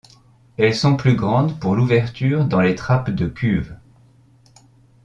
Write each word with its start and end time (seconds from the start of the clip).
Elles 0.57 0.73
sont 0.73 0.95
plus 0.97 1.15
grandes 1.15 1.59
pour 1.59 1.75
l'ouverture 1.75 2.45
dans 2.45 2.59
les 2.59 2.73
trappes 2.73 3.11
de 3.11 3.27
cuves. 3.27 3.77